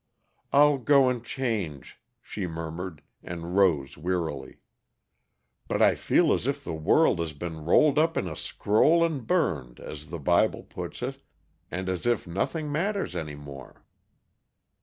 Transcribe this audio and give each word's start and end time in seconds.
"I'll 0.51 0.79
go 0.79 1.09
and 1.09 1.23
change," 1.23 1.99
she 2.23 2.47
murmured, 2.47 3.03
and 3.21 3.55
rose 3.55 3.99
wearily. 3.99 4.57
"But 5.67 5.79
I 5.79 5.93
feel 5.93 6.33
as 6.33 6.47
if 6.47 6.63
the 6.63 6.73
world 6.73 7.19
had 7.19 7.37
been 7.37 7.63
'rolled 7.65 7.99
up 7.99 8.17
in 8.17 8.27
a 8.27 8.35
scroll 8.35 9.05
and 9.05 9.27
burned,' 9.27 9.79
as 9.79 10.07
the 10.07 10.17
Bible 10.17 10.63
puts 10.63 11.03
it, 11.03 11.21
and 11.69 11.87
as 11.87 12.07
if 12.07 12.25
nothing 12.25 12.71
matters 12.71 13.15
any 13.15 13.35
more." 13.35 13.85